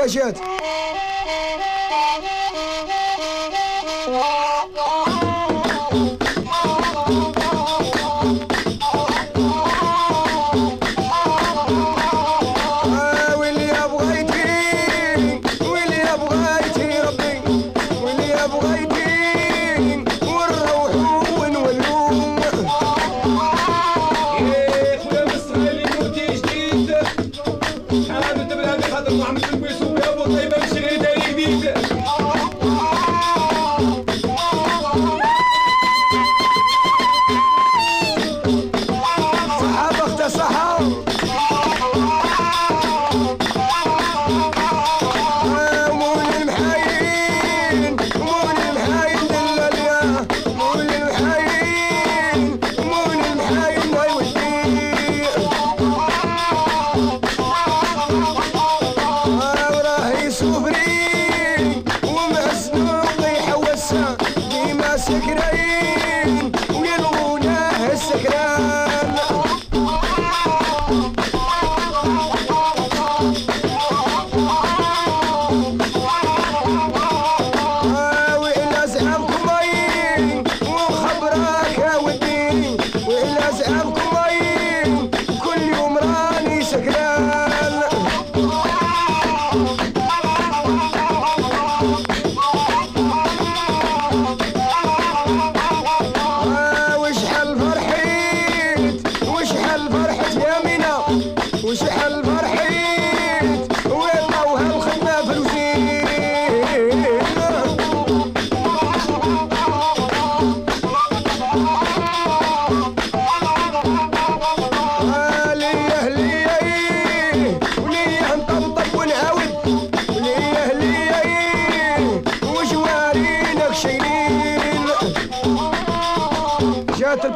viajante. 0.06 0.42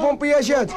acompanha 0.06 0.38
a 0.38 0.42
gente. 0.42 0.74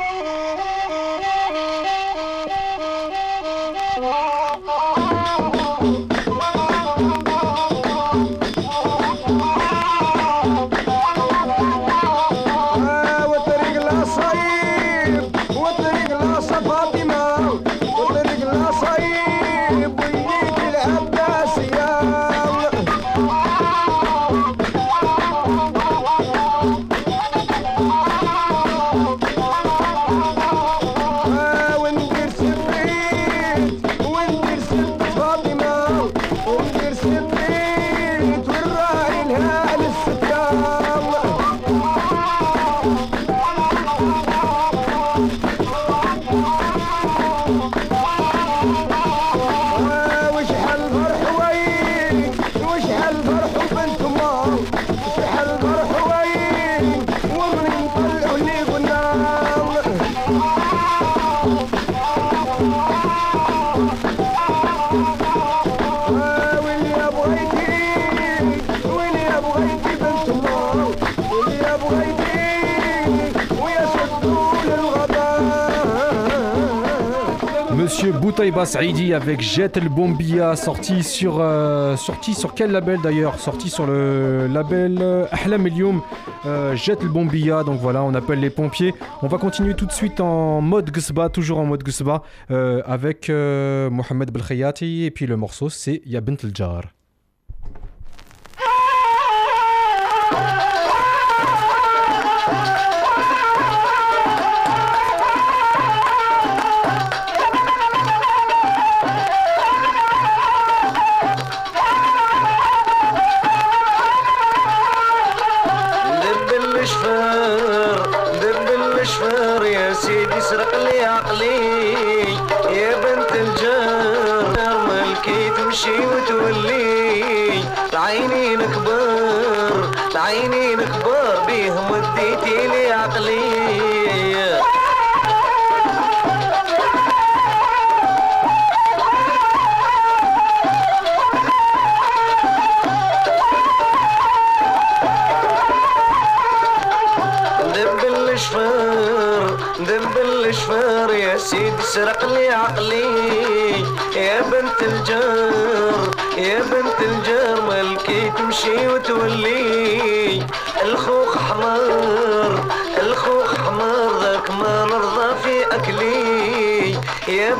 Saidi 78.65 79.13
avec 79.15 79.41
Jet 79.41 79.77
El 79.77 79.89
Bombia, 79.89 80.57
sorti 80.57 81.03
sur, 81.03 81.39
euh, 81.41 81.97
sur 81.97 82.55
quel 82.55 82.71
label 82.71 82.99
d'ailleurs? 83.03 83.39
Sorti 83.39 83.69
sur 83.69 83.87
le 83.87 84.47
label 84.47 84.99
euh, 85.01 85.27
Ahlam 85.31 85.67
Elium, 85.67 86.01
euh, 86.47 86.75
Jet 86.75 86.99
El 87.03 87.09
Bombia, 87.09 87.63
donc 87.63 87.79
voilà, 87.81 88.03
on 88.03 88.15
appelle 88.15 88.41
les 88.41 88.51
pompiers. 88.51 88.95
On 89.23 89.29
va 89.29 89.39
continuer 89.39 89.75
tout 89.75 89.87
de 89.87 89.93
suite 89.93 90.21
en 90.21 90.61
mode 90.61 90.91
Gsba, 90.91 91.29
toujours 91.29 91.59
en 91.59 91.67
mode 91.67 91.83
Gsba, 91.83 92.23
euh, 92.51 92.83
avec 92.87 93.29
Mohamed 93.29 94.31
Belkhayati, 94.33 95.05
et 95.05 95.11
puis 95.11 95.27
le 95.27 95.37
morceau 95.37 95.69
c'est 95.69 96.01
Ya 96.07 96.21
Bint 96.21 96.37
El 96.43 96.55
Jar. 96.55 96.83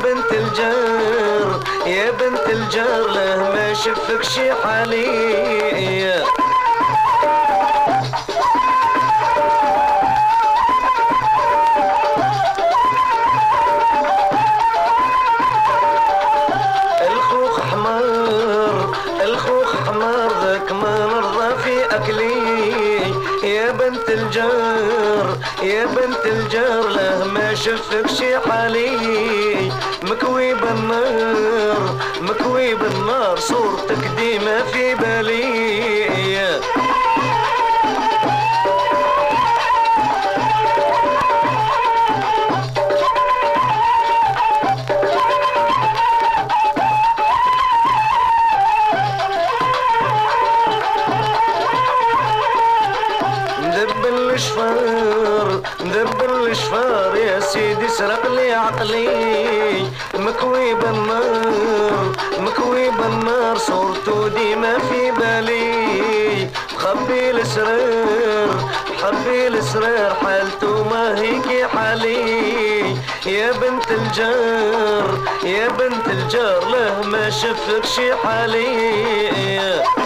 بنت 0.09 0.31
الجار 0.31 1.59
يا 1.85 2.11
بنت 2.11 2.49
الجار 2.49 3.07
له 3.07 3.51
ما 3.53 3.73
شفك 3.73 4.23
شي 4.23 4.53
حالي. 4.53 6.38
بالنار 33.39 33.47
صورتك 33.47 34.07
ديما 34.17 34.63
في 34.63 34.95
بالي. 34.95 35.69
يا 57.15 57.39
سيدي 57.39 57.87
سرق 57.87 58.31
لي 58.31 58.53
عقلي 58.53 59.85
مكوي 60.13 60.73
بالنار 60.73 62.11
مكوي 62.49 62.89
بالنار 62.89 63.57
صورته 63.57 64.27
ديما 64.27 64.77
في 64.77 65.11
بالي. 65.11 66.47
مخبي 66.75 67.29
الاسرار 67.29 68.49
مخبي 68.93 69.47
الاسرار 69.47 70.13
حالته 70.23 70.89
ما 70.89 71.21
هيك 71.21 71.67
حالي. 71.75 72.79
يا 73.25 73.51
بنت 73.51 73.91
الجار 73.91 75.19
يا 75.43 75.67
بنت 75.67 76.07
الجار 76.07 76.65
له 76.69 77.09
ما 77.11 77.29
شفك 77.29 77.85
شي 77.85 78.15
حالي. 78.15 79.98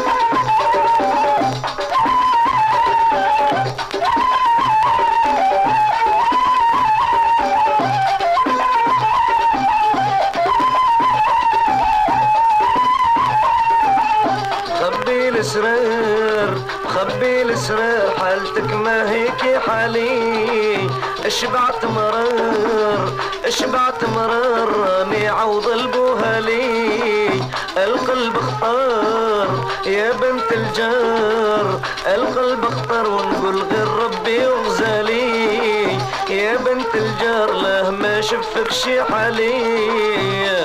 حالي 21.24 21.28
اشبعت 21.28 21.86
مرار 21.86 23.12
اشبعت 23.46 24.04
مرار 24.04 24.70
راني 24.70 25.28
عوض 25.28 25.68
البوهالي 25.68 27.30
القلب 27.78 28.36
اختار 28.38 29.48
يا 29.86 30.12
بنت 30.12 30.52
الجار. 30.52 31.80
القلب 32.08 32.66
اختار 32.66 33.08
ونقول 33.08 33.64
غير 33.64 33.88
ربي 33.88 34.48
وغزالي. 34.48 35.98
يا 36.30 36.58
بنت 36.58 36.96
الجار 36.96 37.52
له 37.52 37.90
ما 37.92 38.22
شفك 38.22 38.72
شي 38.72 39.04
حالي 39.04 40.63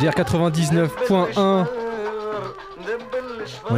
HDR 0.00 0.14
99.1. 0.14 1.79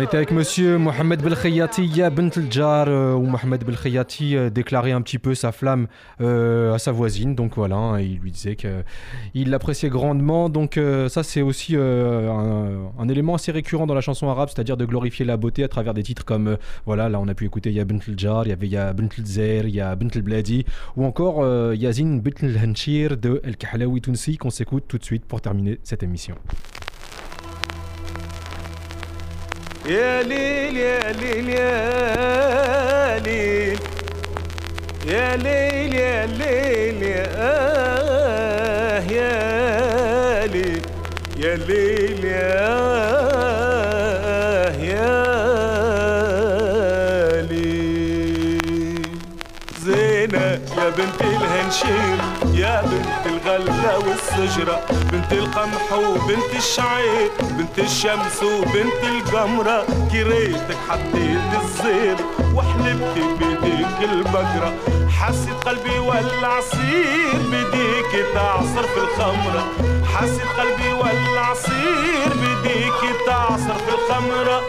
Était 0.02 0.16
avec 0.16 0.32
monsieur 0.32 0.78
Mohamed 0.78 1.22
Belkhayati, 1.22 1.86
Ya 1.86 2.10
Bent 2.10 2.30
Jar, 2.50 2.86
euh, 2.88 3.14
où 3.14 3.22
Mohamed 3.22 3.64
Belkhayati 3.64 4.36
euh, 4.36 4.50
déclarait 4.50 4.90
un 4.90 5.00
petit 5.00 5.20
peu 5.20 5.36
sa 5.36 5.52
flamme 5.52 5.86
euh, 6.20 6.74
à 6.74 6.80
sa 6.80 6.90
voisine. 6.90 7.36
Donc 7.36 7.52
voilà, 7.54 7.76
hein, 7.76 8.00
il 8.00 8.18
lui 8.18 8.32
disait 8.32 8.56
qu'il 8.56 9.50
l'appréciait 9.50 9.90
grandement. 9.90 10.48
Donc 10.48 10.78
ça, 11.08 11.22
c'est 11.22 11.40
aussi 11.40 11.76
un, 11.76 13.08
élément 13.08 13.36
assez 13.36 13.52
récurrent 13.52 13.86
dans 13.86 13.94
la 13.94 14.00
chanson 14.00 14.28
arabe, 14.28 14.48
c'est-à-dire 14.52 14.76
de 14.76 14.84
glorifier 14.86 15.24
la 15.24 15.36
beauté 15.36 15.62
à 15.62 15.68
travers 15.68 15.94
des 15.94 16.02
titres 16.02 16.24
comme, 16.24 16.56
voilà, 16.84 17.08
là 17.08 17.20
on 17.20 17.28
a 17.28 17.34
pu 17.34 17.44
écouter 17.44 17.70
Ya 17.70 17.84
Bent 17.84 18.00
Jar, 18.16 18.44
il 18.44 18.50
y 18.50 18.52
avait 18.52 18.68
Ya 18.68 18.92
Bent 18.92 19.08
Zer, 19.24 19.68
il 19.68 19.74
y 19.74 19.80
a 19.80 19.94
Bent 19.94 20.18
Bladi, 20.20 20.64
ou 20.96 21.04
encore 21.04 21.46
Yazin 21.74 22.16
Bent 22.16 22.42
Hanchir 22.42 23.16
de 23.16 23.40
El 23.44 23.56
Kahlaoui 23.56 24.00
Tounsi 24.00 24.36
qu'on 24.36 24.50
s'écoute 24.50 24.84
tout 24.88 24.98
de 24.98 25.04
suite 25.04 25.24
pour 25.26 25.40
terminer 25.40 25.78
cette 25.84 26.02
émission. 26.02 26.34
يا 29.86 30.22
ليل 30.22 30.76
يا 30.76 31.12
ليل 31.12 31.48
يا 31.48 33.18
ليل. 33.18 33.78
يا 35.06 35.36
ليل 35.36 35.94
يا 35.94 36.26
ليل 36.26 37.02
يا 37.02 37.26
آه 37.36 39.00
يا 39.10 40.46
ليل. 40.46 40.82
يا 41.38 41.54
ليل 41.56 42.24
يا 42.24 42.68
آه 42.68 43.21
يا 50.82 50.88
بنت 50.90 51.20
الهنشير 51.20 52.18
يا 52.54 52.82
بنت 52.82 53.26
الغلة 53.26 53.98
والسجرة 53.98 54.80
بنت 55.12 55.32
القمح 55.32 55.92
وبنت 55.92 56.54
الشعير 56.56 57.30
بنت 57.40 57.78
الشمس 57.78 58.42
وبنت 58.42 59.02
القمرة 59.04 59.86
كريتك 60.12 60.76
حطيت 60.88 61.50
الزير 61.62 62.16
وحلبت 62.54 63.18
بيديك 63.38 64.10
البقرة. 64.12 64.72
حسيت 65.20 65.64
قلبي 65.66 65.98
ولع 65.98 66.48
عصير 66.56 67.34
بديك 67.52 68.26
تعصر 68.34 68.82
في 68.82 69.00
الخمرة. 69.00 69.66
حسيت 70.14 70.48
قلبي 70.58 70.92
ولع 70.92 71.50
عصير 71.50 72.28
بديك 72.34 73.16
تعصر 73.26 73.74
والشجرة 73.74 74.60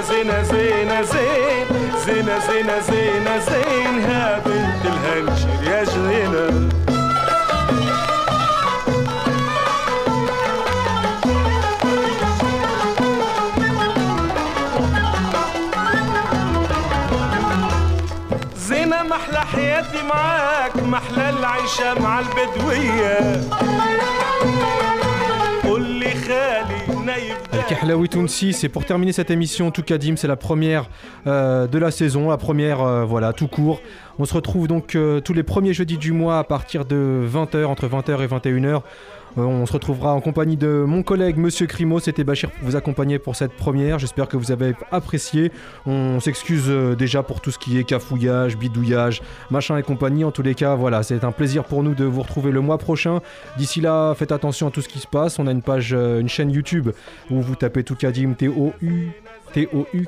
زينة 0.00 0.42
زينة 0.42 0.42
زينة 0.42 1.02
زين. 1.02 1.66
زينة 2.06 2.38
زينة 2.38 2.78
زينة 2.78 3.38
زين. 3.38 4.04
ها 4.04 4.38
بنت 4.38 4.84
الهنشر 4.86 5.48
يا 5.64 5.84
جنينة. 5.84 6.68
زينة 18.56 19.02
محلى 19.02 19.40
حياتي 19.40 20.02
معاك 20.02 20.76
محلى 20.76 21.30
العيشة 21.30 22.00
مع 22.00 22.20
البدوية. 22.20 23.40
Tounsi, 28.10 28.52
c'est 28.52 28.68
pour 28.68 28.84
terminer 28.84 29.12
cette 29.12 29.30
émission 29.30 29.70
Toukadim, 29.70 30.16
c'est 30.16 30.28
la 30.28 30.36
première 30.36 30.88
euh, 31.26 31.66
de 31.66 31.78
la 31.78 31.90
saison, 31.90 32.30
la 32.30 32.36
première, 32.36 32.80
euh, 32.80 33.04
voilà, 33.04 33.32
tout 33.32 33.48
court. 33.48 33.80
On 34.18 34.24
se 34.24 34.34
retrouve 34.34 34.66
donc 34.66 34.94
euh, 34.94 35.20
tous 35.20 35.32
les 35.32 35.42
premiers 35.42 35.74
jeudis 35.74 35.98
du 35.98 36.12
mois 36.12 36.38
à 36.38 36.44
partir 36.44 36.84
de 36.84 37.26
20h, 37.30 37.64
entre 37.64 37.88
20h 37.88 38.22
et 38.22 38.26
21h. 38.26 38.82
Euh, 39.38 39.42
on 39.42 39.66
se 39.66 39.72
retrouvera 39.72 40.12
en 40.12 40.20
compagnie 40.20 40.56
de 40.56 40.84
mon 40.86 41.02
collègue 41.02 41.36
Monsieur 41.36 41.66
Crimo. 41.66 42.00
C'était 42.00 42.24
Bachir 42.24 42.50
pour 42.50 42.68
vous 42.68 42.76
accompagner 42.76 43.18
pour 43.18 43.36
cette 43.36 43.52
première. 43.52 43.98
J'espère 43.98 44.28
que 44.28 44.36
vous 44.36 44.52
avez 44.52 44.74
apprécié. 44.90 45.50
On 45.86 46.20
s'excuse 46.20 46.66
euh, 46.68 46.94
déjà 46.94 47.22
pour 47.22 47.40
tout 47.40 47.50
ce 47.50 47.58
qui 47.58 47.78
est 47.78 47.84
cafouillage, 47.84 48.56
bidouillage, 48.56 49.22
machin 49.50 49.76
et 49.76 49.82
compagnie. 49.82 50.24
En 50.24 50.30
tous 50.30 50.42
les 50.42 50.54
cas, 50.54 50.74
voilà, 50.74 51.02
c'est 51.02 51.24
un 51.24 51.32
plaisir 51.32 51.64
pour 51.64 51.82
nous 51.82 51.94
de 51.94 52.04
vous 52.04 52.22
retrouver 52.22 52.50
le 52.50 52.60
mois 52.60 52.78
prochain. 52.78 53.20
D'ici 53.56 53.80
là, 53.80 54.14
faites 54.14 54.32
attention 54.32 54.68
à 54.68 54.70
tout 54.70 54.82
ce 54.82 54.88
qui 54.88 54.98
se 54.98 55.06
passe. 55.06 55.38
On 55.38 55.46
a 55.46 55.52
une 55.52 55.62
page, 55.62 55.92
euh, 55.92 56.20
une 56.20 56.28
chaîne 56.28 56.50
YouTube 56.50 56.90
où 57.30 57.40
vous 57.40 57.54
tapez 57.54 57.84
Toukadim 57.84 58.34
T-O-U. 58.34 59.10
T-O-U-K-A-D-I-M-E, 59.53 59.99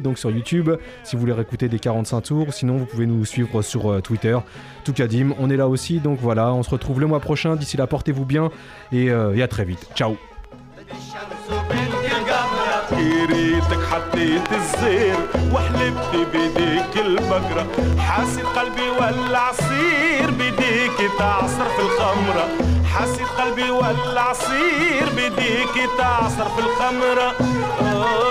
donc 0.00 0.18
sur 0.18 0.30
YouTube, 0.30 0.70
si 1.04 1.16
vous 1.16 1.20
voulez 1.20 1.32
réécouter 1.32 1.68
des 1.68 1.78
45 1.78 2.20
tours. 2.20 2.52
Sinon, 2.52 2.76
vous 2.76 2.86
pouvez 2.86 3.06
nous 3.06 3.24
suivre 3.24 3.62
sur 3.62 3.90
euh, 3.90 4.00
Twitter, 4.00 4.38
Toukadim. 4.84 5.32
On 5.38 5.50
est 5.50 5.56
là 5.56 5.68
aussi, 5.68 6.00
donc 6.00 6.18
voilà, 6.20 6.52
on 6.52 6.62
se 6.62 6.70
retrouve 6.70 7.00
le 7.00 7.06
mois 7.06 7.20
prochain. 7.20 7.56
D'ici 7.56 7.76
là, 7.76 7.86
portez-vous 7.86 8.24
bien 8.24 8.50
et, 8.92 9.10
euh, 9.10 9.34
et 9.34 9.42
à 9.42 9.48
très 9.48 9.64
vite. 9.64 9.88
Ciao 9.94 10.16
ريتك 13.30 13.84
حطيت 13.90 14.52
الزير 14.52 15.16
وحلبت 15.52 16.28
بيديك 16.32 17.06
البقرة 17.06 17.66
حاسد 17.98 18.44
قلبي 18.44 18.90
ولا 19.00 19.38
عصير 19.38 20.30
بيديك 20.30 21.10
تعصر 21.18 21.64
في 21.64 21.82
الخمرة 21.82 22.48
حاسد 22.93 23.21
قلبي 23.39 23.69
ولا 23.69 24.21
عصير 24.21 25.09
بيديك 25.15 25.89
تعصر 25.97 26.49
في 26.55 26.59
الخمرة 26.59 27.35
آه 27.81 28.23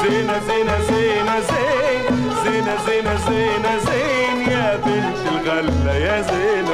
زينة 0.00 0.38
زينة 0.48 0.78
زينة 0.88 1.40
زين 1.40 2.34
زينة 2.44 2.76
زينة 2.86 3.16
زينة 3.28 3.78
زين 3.78 4.52
يا 4.52 4.76
بنت 4.76 5.16
الغلة 5.32 5.94
يا 5.94 6.22
زينة. 6.22 6.73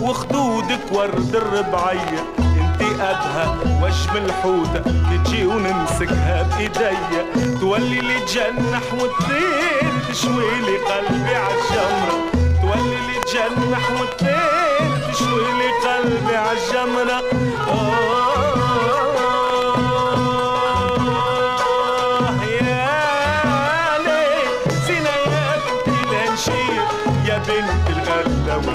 وخدودك 0.00 0.92
ورد 0.92 1.34
الربعية. 1.36 2.20
انتي 2.38 2.84
قدها 2.84 3.56
وجم 3.82 4.16
الحوتة 4.24 4.82
تجي 5.24 5.46
ونمسكها 5.46 6.42
بإيديا. 6.42 7.24
تولي 7.60 8.00
لي 8.00 8.20
تجنح 8.20 8.82
وتطير 8.94 9.92
تشوي 10.10 10.50
لي 10.60 10.76
قلبي 10.78 11.34
عالجمرة 11.36 12.18
تولي 12.62 12.96
لي 13.06 13.20
تجنح 13.26 13.90
وتطير 14.00 15.12
تشوي 15.12 15.44
لي 15.58 15.70
قلبي 15.88 16.36
عالجمرة 16.36 17.22
آه 17.68 18.27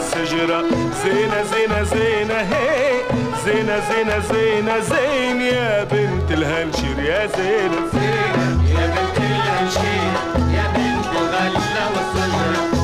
والسجرة 0.03 0.63
زينة 1.03 1.43
زينة 1.43 1.83
زينة 1.83 2.33
هي. 2.33 2.91
زينة 3.45 3.79
زينة 3.89 4.19
زينة 4.19 4.79
زين 4.79 5.41
يا 5.41 5.83
بنت 5.83 6.31
الهنشير 6.31 6.99
يا 6.99 7.27
زينة. 7.37 7.81
زينة 7.93 8.63
يا 8.69 8.87
بنت 8.87 9.17
الهنشير 9.17 10.13
يا 10.55 10.65
بنت 10.75 11.05
الغلة 11.17 11.59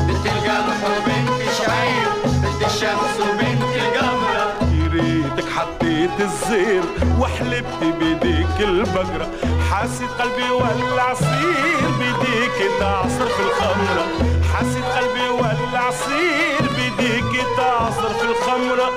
بنت 0.08 0.26
القمح 0.26 0.80
وبنت 0.86 1.52
شعير 1.58 2.10
بنت 2.26 2.66
الشمس 2.66 3.16
وبنت 3.20 3.76
القمرة. 3.76 4.56
ريتك 4.94 5.50
حطيت 5.50 6.20
الزير 6.20 6.84
وحلبت 7.20 7.84
بيديك 8.00 8.60
البقرة. 8.60 9.28
حاسد 9.72 10.08
قلبي 10.20 10.50
ولا 10.52 11.04
عصير 11.04 11.82
بيديك 12.00 12.72
تعصر 12.80 13.28
في 13.28 13.40
الخمرة. 13.40 14.06
حاسد 14.54 14.84
قلبي 14.84 15.30
ولا 15.30 15.80
عصير 15.80 16.69
بيديك 16.98 17.46
تعصر 17.58 18.10
في 18.10 18.26
الخمرة. 18.26 18.90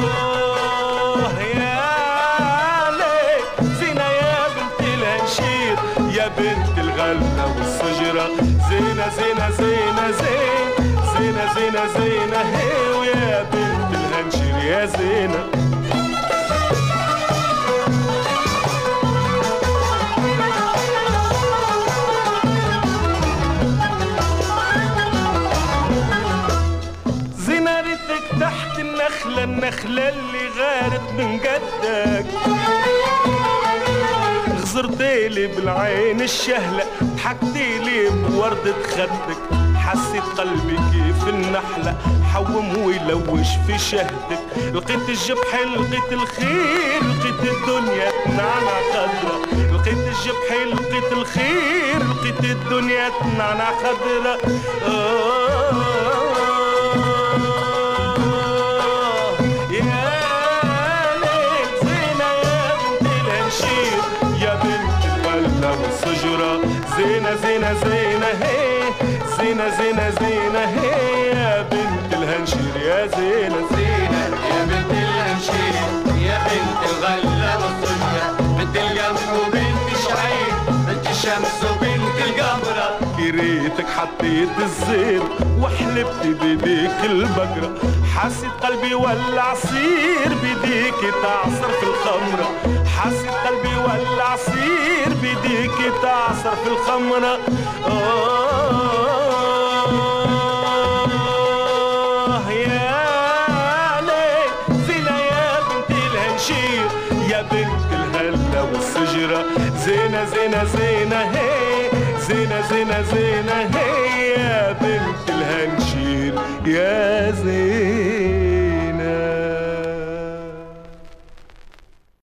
آه 0.00 1.30
يا 1.40 2.90
ليل 2.90 3.74
زينة 3.78 4.02
يا 4.04 4.48
بنت 4.56 4.80
الهنشير 4.80 5.76
يا 6.18 6.28
بنت 6.38 6.78
الغلة 6.78 7.54
والسجرة 7.56 8.26
زينة 8.70 9.08
زينة 9.18 9.50
زينة 9.50 10.10
زين 10.10 10.66
زينة 11.18 11.54
زينة 11.54 11.86
زينة 11.98 12.40
هي 12.56 12.98
ويا 12.98 13.42
بنت 13.42 13.94
الهنشير 13.94 14.56
يا 14.70 14.86
زينة 14.86 15.44
زينة. 15.54 15.69
النخلة 29.64 30.08
اللي 30.08 30.48
غارت 30.58 31.12
من 31.18 31.38
جدك 31.38 32.26
غزرتيلي 34.60 35.46
بالعين 35.46 36.20
الشهلة 36.20 36.84
ضحكتيلي 37.02 38.08
بوردة 38.10 38.74
خدك 38.82 39.38
حسيت 39.76 40.22
قلبي 40.38 40.76
كيف 40.76 41.28
النحلة 41.28 41.96
حوم 42.34 42.76
ويلوش 42.84 43.48
في 43.66 43.78
شهدك. 43.78 44.40
لقيت 44.74 45.08
الجبح 45.08 45.54
لقيت 45.76 46.12
الخير 46.12 47.00
لقيت 47.02 47.52
الدنيا 47.52 48.10
تنعنع 48.24 48.80
خضرة. 48.92 49.40
لقيت 49.72 49.98
الجبح 49.98 50.50
لقيت 50.72 51.12
الخير 51.12 51.98
لقيت 51.98 52.44
الدنيا 52.44 53.08
تنعنع 53.08 53.70
خضرة. 53.72 54.38
آه. 54.86 55.29
زينة 69.60 69.76
زينة 69.78 70.10
زينة 70.10 70.58
هي 70.58 71.28
يا 71.28 71.62
بنت 71.62 72.14
الهنشير 72.14 72.76
يا 72.84 73.06
زينة. 73.06 73.56
زينة 73.76 74.36
يا 74.50 74.64
بنت 74.64 74.90
الهنشير 74.90 75.74
يا 76.26 76.38
بنت 76.38 76.80
الغلة 76.90 77.56
والسجرة 77.56 78.36
بنت 78.40 78.76
القمح 78.76 79.32
وبنت 79.32 79.96
شعير 80.08 80.54
بنت 80.88 81.06
الشمس 81.10 81.64
وبنت 81.70 82.16
القمرة. 82.26 83.00
كريتك 83.16 83.86
حطيت 83.96 84.48
الزير 84.58 85.22
وحلبت 85.60 86.26
بيديك 86.42 87.04
البقرة. 87.04 87.74
حاسد 88.16 88.50
قلبي 88.62 88.94
ولا 88.94 89.42
عصير 89.42 90.28
بيديك 90.42 91.14
تعصر 91.22 91.70
في 91.80 91.86
الخمرة. 91.86 92.48
حاسد 92.98 93.28
قلبي 93.46 93.76
ولا 93.76 94.24
عصير 94.24 95.08
بيديك 95.22 95.92
تعصر 96.02 96.56
في 96.64 96.68
الخمرة. 96.68 97.38
آه. 97.86 98.89